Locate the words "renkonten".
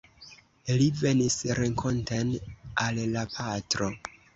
1.61-2.35